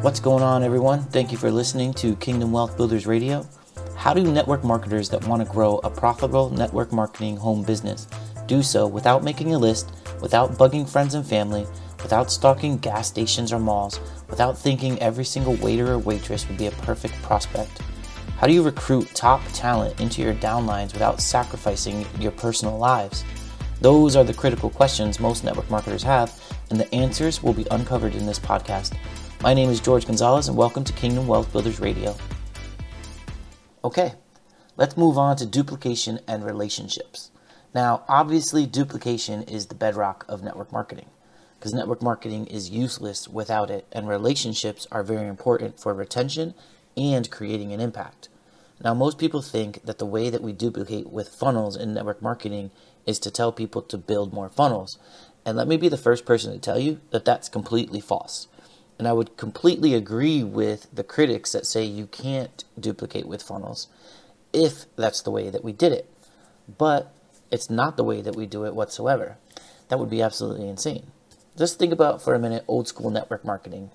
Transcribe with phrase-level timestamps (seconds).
[0.00, 1.02] What's going on, everyone?
[1.02, 3.44] Thank you for listening to Kingdom Wealth Builders Radio.
[3.96, 8.06] How do network marketers that want to grow a profitable network marketing home business
[8.46, 9.90] do so without making a list,
[10.20, 11.66] without bugging friends and family,
[12.00, 13.98] without stalking gas stations or malls,
[14.30, 17.82] without thinking every single waiter or waitress would be a perfect prospect?
[18.36, 23.24] How do you recruit top talent into your downlines without sacrificing your personal lives?
[23.80, 26.40] Those are the critical questions most network marketers have,
[26.70, 28.96] and the answers will be uncovered in this podcast.
[29.40, 32.16] My name is George Gonzalez, and welcome to Kingdom Wealth Builders Radio.
[33.84, 34.14] Okay,
[34.76, 37.30] let's move on to duplication and relationships.
[37.72, 41.06] Now, obviously, duplication is the bedrock of network marketing
[41.56, 46.52] because network marketing is useless without it, and relationships are very important for retention
[46.96, 48.28] and creating an impact.
[48.82, 52.72] Now, most people think that the way that we duplicate with funnels in network marketing
[53.06, 54.98] is to tell people to build more funnels.
[55.46, 58.48] And let me be the first person to tell you that that's completely false.
[58.98, 63.86] And I would completely agree with the critics that say you can't duplicate with funnels
[64.52, 66.10] if that's the way that we did it.
[66.76, 67.12] But
[67.50, 69.36] it's not the way that we do it whatsoever.
[69.88, 71.06] That would be absolutely insane.
[71.56, 73.90] Just think about for a minute old school network marketing.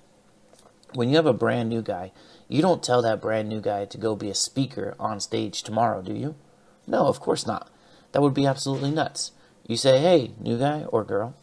[0.94, 2.12] When you have a brand new guy,
[2.48, 6.02] you don't tell that brand new guy to go be a speaker on stage tomorrow,
[6.02, 6.34] do you?
[6.86, 7.70] No, of course not.
[8.12, 9.32] That would be absolutely nuts.
[9.66, 11.34] You say, hey, new guy or girl,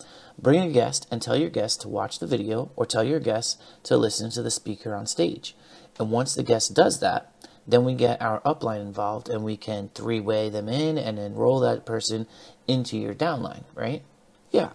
[0.41, 3.61] Bring a guest and tell your guest to watch the video or tell your guest
[3.83, 5.55] to listen to the speaker on stage.
[5.99, 7.31] And once the guest does that,
[7.67, 11.59] then we get our upline involved and we can three way them in and enroll
[11.59, 12.25] that person
[12.67, 14.01] into your downline, right?
[14.49, 14.71] Yeah.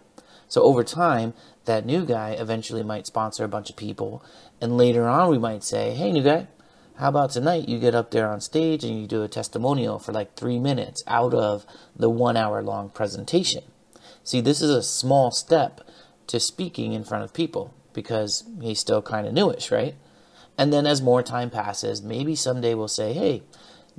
[0.46, 4.24] So over time, that new guy eventually might sponsor a bunch of people.
[4.60, 6.46] And later on, we might say, hey, new guy,
[6.98, 10.12] how about tonight you get up there on stage and you do a testimonial for
[10.12, 13.64] like three minutes out of the one hour long presentation?
[14.26, 15.82] See, this is a small step
[16.26, 19.94] to speaking in front of people because he's still kind of newish, right?
[20.58, 23.44] And then as more time passes, maybe someday we'll say, hey,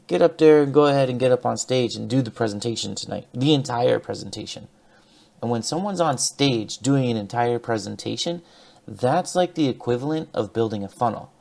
[0.06, 2.94] get up there and go ahead and get up on stage and do the presentation
[2.94, 4.68] tonight, the entire presentation.
[5.42, 8.42] And when someone's on stage doing an entire presentation,
[8.86, 11.32] that's like the equivalent of building a funnel.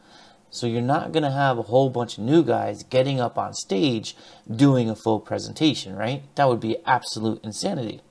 [0.48, 3.53] So you're not going to have a whole bunch of new guys getting up on
[3.53, 4.16] stage
[4.48, 6.22] doing a full presentation, right?
[6.36, 8.03] That would be absolute insanity.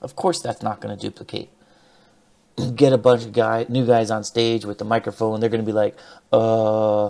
[0.00, 1.50] Of course, that's not going to duplicate.
[2.74, 5.40] Get a bunch of guy, new guys on stage with the microphone.
[5.40, 5.96] They're going to be like,
[6.32, 7.08] uh,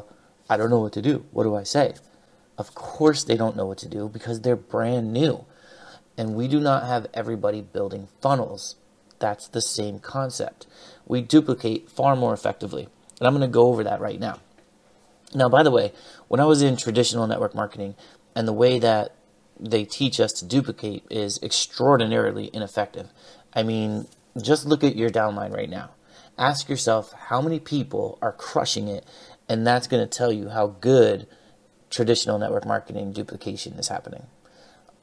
[0.49, 1.25] I don't know what to do.
[1.31, 1.95] What do I say?
[2.59, 5.45] Of course, they don't know what to do because they're brand new.
[6.17, 8.77] And we do not have everybody building funnels.
[9.19, 10.67] That's the same concept.
[11.07, 12.89] We duplicate far more effectively.
[13.19, 14.41] And I'm going to go over that right now.
[15.35, 15.93] Now, by the way,
[16.29, 17.95] when I was in traditional network marketing
[18.35, 19.15] and the way that
[19.61, 23.11] they teach us to duplicate is extraordinarily ineffective.
[23.53, 24.07] I mean,
[24.41, 25.91] just look at your downline right now.
[26.39, 29.05] Ask yourself how many people are crushing it,
[29.49, 31.27] and that's going to tell you how good
[31.91, 34.27] traditional network marketing duplication is happening.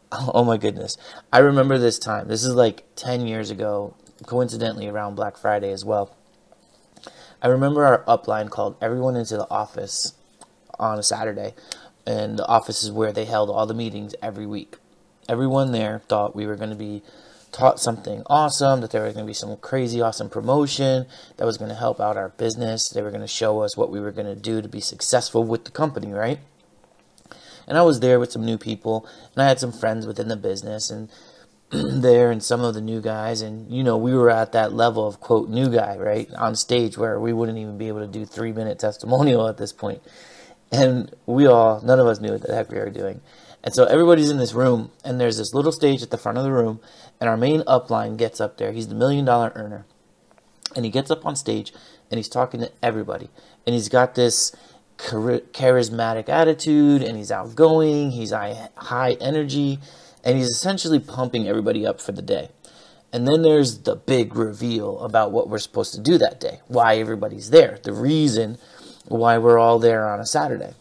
[0.10, 0.96] Oh my goodness.
[1.34, 2.30] I remember this time.
[2.30, 3.94] This is like 10 years ago,
[4.26, 6.16] coincidentally around Black Friday as well.
[7.42, 10.14] I remember our upline called everyone into the office
[10.80, 11.56] on a Saturday
[12.08, 14.78] and the office is where they held all the meetings every week.
[15.28, 17.04] Everyone there thought we were going to be
[17.52, 21.58] taught something awesome, that there was going to be some crazy awesome promotion that was
[21.58, 22.88] going to help out our business.
[22.88, 25.44] They were going to show us what we were going to do to be successful
[25.44, 26.40] with the company, right?
[27.68, 30.38] And I was there with some new people, and I had some friends within the
[30.38, 31.10] business, and
[31.72, 35.06] there and some of the new guys and you know we were at that level
[35.06, 38.24] of quote new guy right on stage where we wouldn't even be able to do
[38.24, 40.02] three minute testimonial at this point
[40.72, 43.22] and we all, none of us knew what the heck we were doing.
[43.64, 46.44] And so everybody's in this room, and there's this little stage at the front of
[46.44, 46.80] the room,
[47.20, 48.72] and our main upline gets up there.
[48.72, 49.86] He's the million dollar earner.
[50.76, 51.74] And he gets up on stage,
[52.12, 53.30] and he's talking to everybody.
[53.66, 54.56] And he's got this
[54.98, 59.80] charismatic attitude, and he's outgoing, he's high energy,
[60.24, 62.50] and he's essentially pumping everybody up for the day.
[63.14, 66.98] And then there's the big reveal about what we're supposed to do that day, why
[66.98, 68.58] everybody's there, the reason
[69.08, 70.74] why we're all there on a Saturday.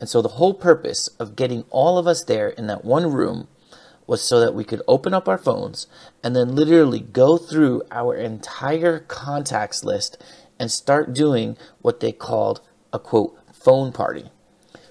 [0.00, 3.48] And so the whole purpose of getting all of us there in that one room
[4.06, 5.86] was so that we could open up our phones
[6.22, 10.22] and then literally go through our entire contacts list
[10.58, 12.60] and start doing what they called
[12.92, 14.30] a quote phone party.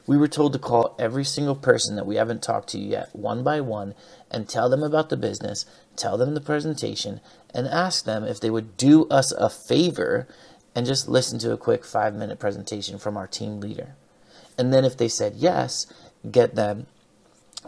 [0.06, 3.44] We were told to call every single person that we haven't talked to yet one
[3.44, 3.94] by one
[4.32, 5.66] and tell them about the business,
[5.98, 7.20] tell them the presentation,
[7.54, 10.28] and ask them if they would do us a favor
[10.78, 13.96] and just listen to a quick five minute presentation from our team leader.
[14.60, 15.92] And then if they said yes,
[16.30, 16.86] get them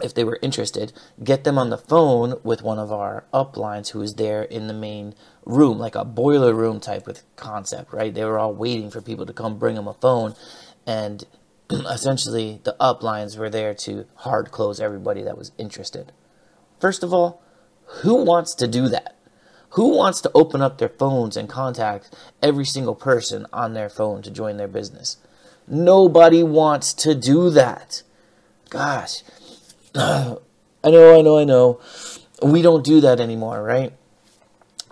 [0.00, 0.92] if they were interested,
[1.22, 4.72] get them on the phone with one of our uplines who was there in the
[4.72, 5.14] main
[5.44, 8.14] room, like a boiler room type of concept, right?
[8.14, 10.36] They were all waiting for people to come bring them a phone.
[10.86, 11.24] And
[11.70, 16.12] essentially, the uplines were there to hard close everybody that was interested.
[16.78, 17.42] First of all,
[18.02, 19.16] who wants to do that?
[19.70, 24.22] Who wants to open up their phones and contact every single person on their phone
[24.22, 25.16] to join their business?
[25.68, 28.02] Nobody wants to do that.
[28.68, 29.22] Gosh,
[29.94, 30.36] I
[30.84, 31.80] know, I know, I know.
[32.42, 33.92] We don't do that anymore, right?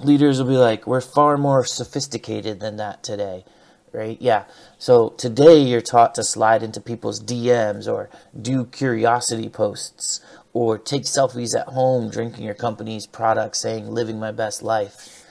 [0.01, 3.45] Leaders will be like, we're far more sophisticated than that today,
[3.93, 4.17] right?
[4.21, 4.45] Yeah.
[4.79, 8.11] So today you're taught to slide into people's DMs or
[8.41, 10.21] do curiosity posts
[10.53, 15.25] or take selfies at home drinking your company's product saying living my best life.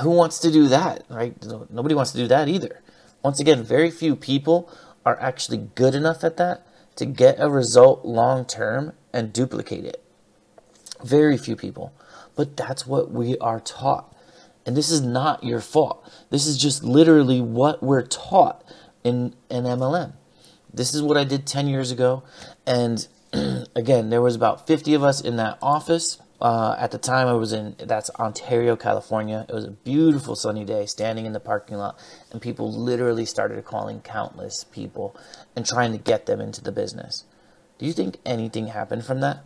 [0.00, 1.34] Who wants to do that, right?
[1.70, 2.80] Nobody wants to do that either.
[3.22, 4.70] Once again, very few people
[5.04, 6.66] are actually good enough at that
[6.96, 10.02] to get a result long term and duplicate it.
[11.04, 11.92] Very few people.
[12.34, 14.14] But that's what we are taught.
[14.64, 16.08] And this is not your fault.
[16.30, 18.64] This is just literally what we're taught
[19.02, 20.12] in an MLM.
[20.72, 22.22] This is what I did 10 years ago.
[22.66, 23.06] And
[23.76, 26.18] again, there was about 50 of us in that office.
[26.40, 29.46] Uh, at the time, I was in that's Ontario, California.
[29.48, 31.98] It was a beautiful sunny day, standing in the parking lot,
[32.32, 35.16] and people literally started calling countless people
[35.54, 37.24] and trying to get them into the business.
[37.78, 39.44] Do you think anything happened from that?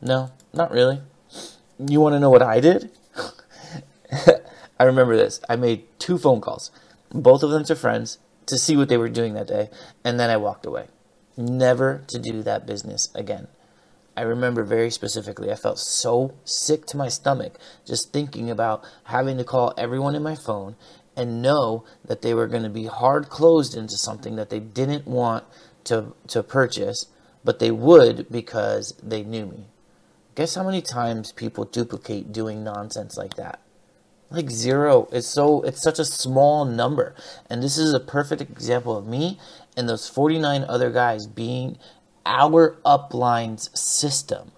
[0.00, 1.00] No, not really.
[1.78, 2.90] You want to know what I did?
[4.78, 5.40] I remember this.
[5.48, 6.70] I made two phone calls,
[7.10, 9.68] both of them to friends, to see what they were doing that day,
[10.04, 10.86] and then I walked away.
[11.36, 13.48] Never to do that business again.
[14.16, 19.36] I remember very specifically, I felt so sick to my stomach just thinking about having
[19.36, 20.76] to call everyone in my phone
[21.14, 25.06] and know that they were going to be hard closed into something that they didn't
[25.06, 25.44] want
[25.84, 27.06] to, to purchase,
[27.44, 29.66] but they would because they knew me.
[30.34, 33.60] Guess how many times people duplicate doing nonsense like that?
[34.30, 35.08] Like zero.
[35.12, 37.14] It's so it's such a small number.
[37.48, 39.38] And this is a perfect example of me
[39.76, 41.78] and those 49 other guys being
[42.24, 44.52] our upline's system.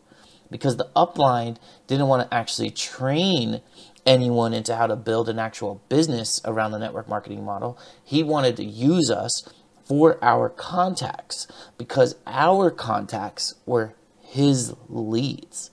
[0.51, 3.61] Because the upline didn't want to actually train
[4.07, 7.79] anyone into how to build an actual business around the network marketing model.
[8.03, 9.47] He wanted to use us
[9.85, 15.71] for our contacts because our contacts were his leads.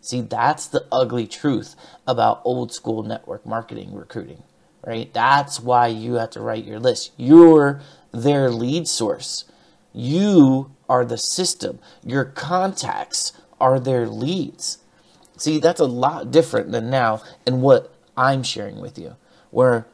[0.00, 4.42] See, that's the ugly truth about old school network marketing recruiting,
[4.82, 5.12] right?
[5.12, 7.12] That's why you have to write your list.
[7.16, 7.80] You're
[8.12, 9.44] their lead source.
[9.92, 11.78] You are the system.
[12.04, 14.78] Your contacts are their leads.
[15.36, 19.16] See, that's a lot different than now and what I'm sharing with you,
[19.50, 19.86] where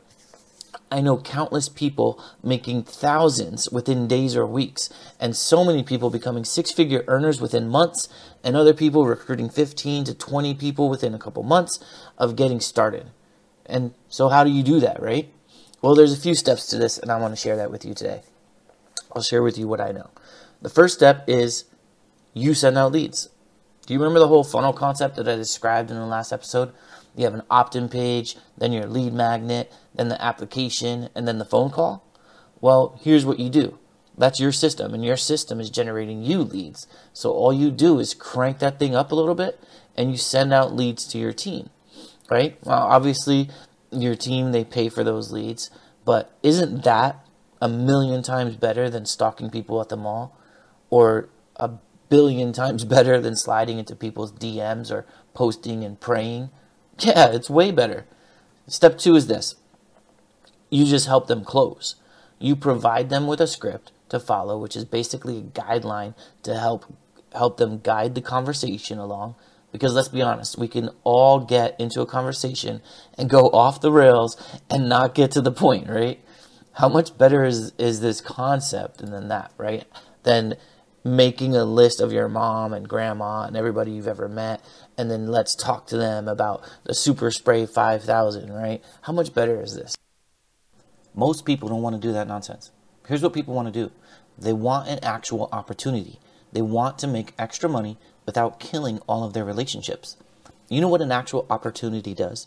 [0.91, 4.89] I know countless people making thousands within days or weeks,
[5.19, 8.09] and so many people becoming six figure earners within months,
[8.45, 11.83] and other people recruiting 15 to 20 people within a couple months
[12.17, 13.11] of getting started.
[13.67, 15.34] And so, how do you do that, right?
[15.85, 17.93] Well, there's a few steps to this, and I want to share that with you
[17.93, 18.23] today.
[19.13, 20.09] I'll share with you what I know.
[20.63, 21.67] The first step is
[22.33, 23.29] you send out leads.
[23.85, 26.73] Do you remember the whole funnel concept that I described in the last episode?
[27.15, 31.37] You have an opt in page, then your lead magnet, then the application, and then
[31.37, 32.03] the phone call?
[32.63, 33.79] Well, here's what you do.
[34.17, 36.87] That's your system, and your system is generating you leads.
[37.13, 39.61] So all you do is crank that thing up a little bit,
[39.99, 41.69] and you send out leads to your team,
[42.31, 42.57] right?
[42.65, 43.51] Well, obviously,
[44.02, 45.70] your team, they pay for those leads,
[46.05, 47.26] but isn't that
[47.61, 50.36] a million times better than stalking people at the mall?
[50.91, 51.70] Or a
[52.08, 56.51] billion times better than sliding into people's DMs or posting and praying?
[56.98, 58.06] Yeah, it's way better.
[58.67, 59.56] Step two is this
[60.70, 61.94] you just help them close.
[62.39, 66.93] You provide them with a script to follow, which is basically a guideline to help
[67.32, 69.34] help them guide the conversation along.
[69.75, 72.81] Because let's be honest, we can all get into a conversation
[73.19, 74.41] and go off the rails
[74.71, 76.21] and not get to the point, right?
[76.75, 79.85] How much better is is this concept than that, right?
[80.23, 80.55] Than
[81.03, 84.65] making a list of your mom and grandma and everybody you've ever met
[84.97, 88.81] and then let's talk to them about the super spray 5000 right?
[89.03, 89.97] How much better is this?
[91.17, 92.71] Most people don't want to do that nonsense.
[93.09, 93.91] Here's what people want to do.
[94.39, 96.21] They want an actual opportunity.
[96.53, 100.17] They want to make extra money without killing all of their relationships
[100.69, 102.47] you know what an actual opportunity does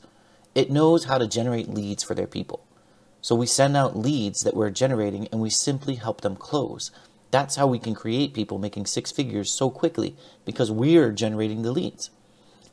[0.56, 2.66] it knows how to generate leads for their people
[3.22, 6.92] so we send out leads that we're generating and we simply help them close
[7.32, 10.16] that's how we can create people making six figures so quickly
[10.46, 12.10] because we're generating the leads.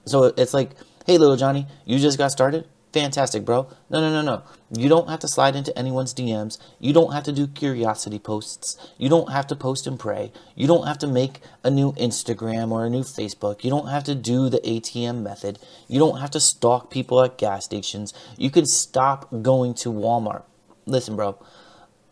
[0.07, 0.71] So it's like,
[1.07, 2.69] hey, little Johnny, you just got started.
[2.95, 3.67] Fantastic, bro.
[3.91, 4.45] No, no, no, no.
[4.71, 6.59] You don't have to slide into anyone's DMs.
[6.79, 8.77] You don't have to do curiosity posts.
[8.99, 10.31] You don't have to post and pray.
[10.55, 13.65] You don't have to make a new Instagram or a new Facebook.
[13.65, 15.59] You don't have to do the ATM method.
[15.89, 18.15] You don't have to stalk people at gas stations.
[18.39, 20.45] You can stop going to Walmart.
[20.87, 21.37] Listen, bro,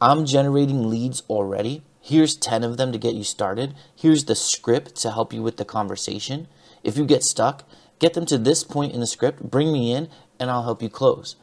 [0.01, 1.85] I'm generating leads already.
[2.01, 3.77] Here's 10 of them to get you started.
[3.95, 6.49] Here's the script to help you with the conversation.
[6.83, 7.63] If you get stuck,
[8.01, 10.09] get them to this point in the script, bring me in,
[10.43, 11.37] and I'll help you close.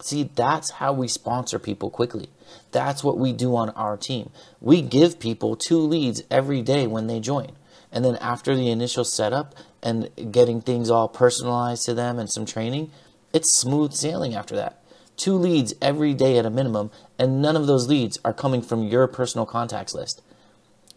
[0.00, 2.28] See, that's how we sponsor people quickly.
[2.70, 4.30] That's what we do on our team.
[4.60, 7.52] We give people two leads every day when they join.
[7.90, 12.44] And then after the initial setup and getting things all personalized to them and some
[12.44, 12.90] training,
[13.32, 14.82] it's smooth sailing after that.
[15.16, 18.82] Two leads every day at a minimum, and none of those leads are coming from
[18.82, 20.20] your personal contacts list.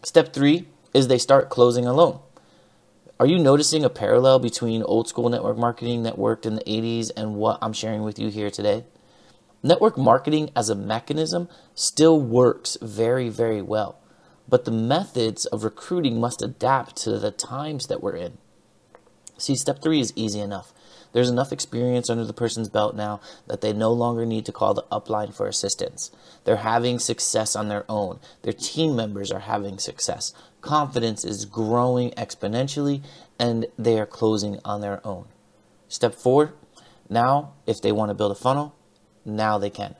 [0.04, 2.20] Step three is they start closing alone.
[3.18, 7.12] Are you noticing a parallel between old school network marketing that worked in the 80s
[7.16, 8.84] and what I'm sharing with you here today?
[9.64, 14.00] Network marketing as a mechanism still works very, very well,
[14.50, 18.38] but the methods of recruiting must adapt to the times that we're in.
[19.38, 20.74] See, step three is easy enough.
[21.12, 24.74] There's enough experience under the person's belt now that they no longer need to call
[24.74, 26.12] the upline for assistance.
[26.44, 28.20] They're having success on their own.
[28.42, 30.34] Their team members are having success.
[30.60, 33.02] Confidence is growing exponentially
[33.40, 35.28] and they are closing on their own.
[35.88, 36.54] Step four,
[37.10, 38.76] now if they want to build a funnel,
[39.24, 39.96] now they can.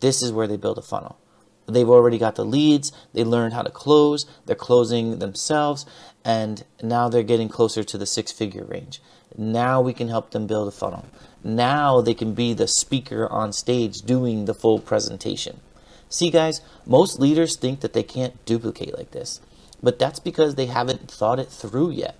[0.00, 1.16] This is where they build a funnel.
[1.68, 5.84] They've already got the leads, they learned how to close, they're closing themselves,
[6.24, 9.00] and now they're getting closer to the six figure range.
[9.36, 11.06] Now we can help them build a funnel.
[11.42, 15.60] Now they can be the speaker on stage doing the full presentation.
[16.08, 19.40] See, guys, most leaders think that they can't duplicate like this,
[19.82, 22.16] but that's because they haven't thought it through yet.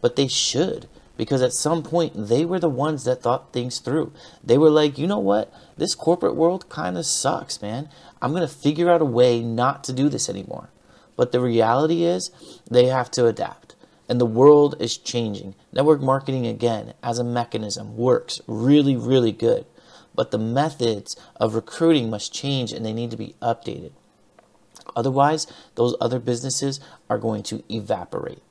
[0.00, 0.86] But they should,
[1.16, 4.12] because at some point they were the ones that thought things through.
[4.42, 5.52] They were like, you know what?
[5.76, 7.88] This corporate world kind of sucks, man.
[8.20, 10.70] I'm going to figure out a way not to do this anymore.
[11.16, 12.30] But the reality is,
[12.70, 13.76] they have to adapt.
[14.08, 15.54] And the world is changing.
[15.72, 19.66] Network marketing, again, as a mechanism, works really, really good.
[20.14, 23.92] But the methods of recruiting must change and they need to be updated.
[24.94, 28.42] Otherwise, those other businesses are going to evaporate.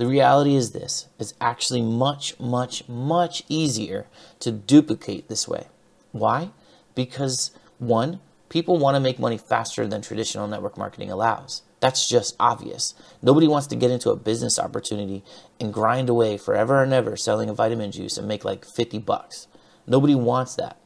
[0.00, 4.06] The reality is this it's actually much, much, much easier
[4.38, 5.66] to duplicate this way.
[6.12, 6.52] Why?
[6.94, 11.60] Because one, people want to make money faster than traditional network marketing allows.
[11.80, 12.94] That's just obvious.
[13.20, 15.22] Nobody wants to get into a business opportunity
[15.60, 19.48] and grind away forever and ever selling a vitamin juice and make like 50 bucks.
[19.86, 20.78] Nobody wants that.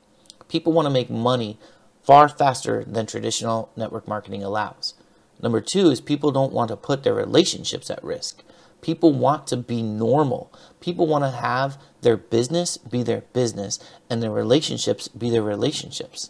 [0.49, 1.57] People want to make money
[2.03, 4.95] far faster than traditional network marketing allows.
[5.41, 8.43] Number two is people don't want to put their relationships at risk.
[8.85, 10.53] People want to be normal.
[10.81, 13.79] People want to have their business be their business
[14.11, 16.29] and their relationships be their relationships.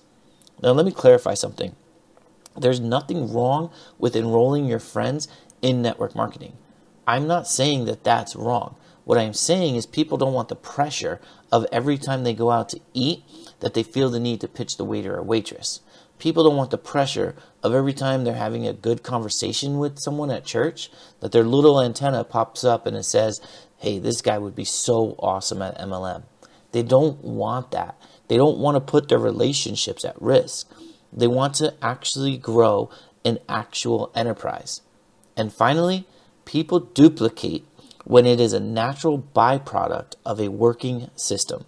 [0.63, 1.75] Now, let me clarify something.
[2.57, 5.27] There's nothing wrong with enrolling your friends
[5.63, 6.53] in network marketing.
[7.09, 8.77] I'm not saying that that's wrong.
[9.05, 11.21] What I'm saying is people don't want the pressure
[11.51, 13.25] of every time they go out to eat
[13.59, 15.81] that they feel the need to pitch the waiter or waitress.
[16.19, 20.31] People don't want the pressure of every time they're having a good conversation with someone
[20.31, 20.91] at church
[21.21, 23.41] that their little antenna pops up and it says,
[23.79, 26.23] hey, this guy would be so awesome at MLM.
[26.73, 28.01] They don't want that.
[28.29, 30.71] They don't want to put their relationships at risk.
[31.13, 32.91] They want to actually grow
[33.25, 34.81] an actual enterprise.
[35.37, 36.07] And finally,
[36.45, 37.67] people duplicate
[38.05, 41.65] when it is a natural byproduct of a working system.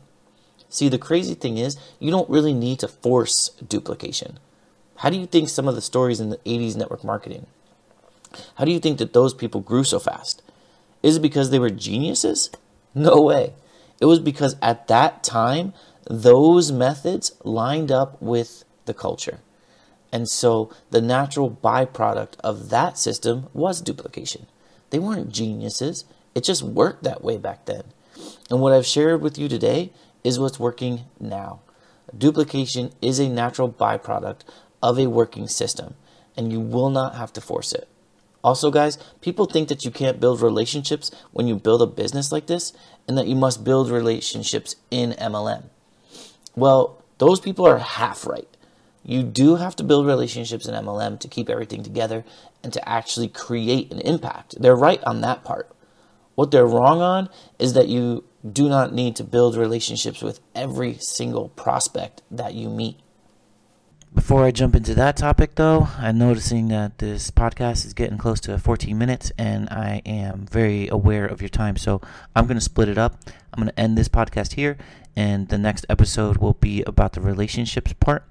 [0.68, 4.38] See, the crazy thing is, you don't really need to force duplication.
[4.96, 7.46] How do you think some of the stories in the 80s network marketing?
[8.56, 10.42] How do you think that those people grew so fast?
[11.02, 12.50] Is it because they were geniuses?
[12.94, 13.52] No way.
[14.00, 15.72] It was because at that time,
[16.08, 19.38] those methods lined up with the culture.
[20.12, 24.46] And so the natural byproduct of that system was duplication.
[24.90, 26.04] They weren't geniuses,
[26.34, 27.82] it just worked that way back then.
[28.50, 29.92] And what I've shared with you today
[30.26, 31.60] is what's working now.
[32.16, 34.40] Duplication is a natural byproduct
[34.82, 35.94] of a working system,
[36.36, 37.88] and you will not have to force it.
[38.42, 42.48] Also, guys, people think that you can't build relationships when you build a business like
[42.48, 42.72] this,
[43.06, 45.64] and that you must build relationships in MLM.
[46.56, 48.48] Well, those people are half right.
[49.04, 52.24] You do have to build relationships in MLM to keep everything together
[52.64, 54.60] and to actually create an impact.
[54.60, 55.70] They're right on that part.
[56.34, 57.30] What they're wrong on
[57.60, 62.68] is that you do not need to build relationships with every single prospect that you
[62.68, 62.98] meet.
[64.14, 68.40] Before I jump into that topic, though, I'm noticing that this podcast is getting close
[68.40, 71.76] to 14 minutes, and I am very aware of your time.
[71.76, 72.00] So
[72.34, 73.20] I'm going to split it up.
[73.52, 74.78] I'm going to end this podcast here,
[75.14, 78.24] and the next episode will be about the relationships part.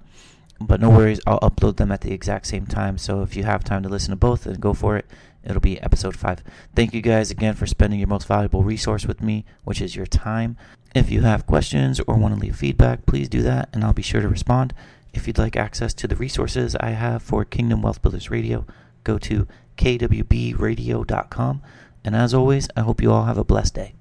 [0.60, 2.98] But no worries, I'll upload them at the exact same time.
[2.98, 5.06] So if you have time to listen to both, then go for it.
[5.46, 6.42] It'll be episode 5.
[6.74, 10.06] Thank you guys again for spending your most valuable resource with me, which is your
[10.06, 10.56] time.
[10.94, 14.02] If you have questions or want to leave feedback, please do that, and I'll be
[14.02, 14.74] sure to respond.
[15.14, 18.66] If you'd like access to the resources I have for Kingdom Wealth Builders Radio,
[19.04, 21.62] go to kwbradio.com.
[22.04, 23.95] And as always, I hope you all have a blessed day.